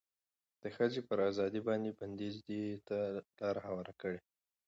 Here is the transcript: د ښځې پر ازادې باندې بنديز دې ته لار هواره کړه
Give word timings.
د 0.61 0.63
ښځې 0.75 1.01
پر 1.09 1.17
ازادې 1.29 1.61
باندې 1.67 1.97
بنديز 1.99 2.35
دې 2.47 2.63
ته 2.87 2.97
لار 3.39 3.55
هواره 3.65 3.93
کړه 4.01 4.19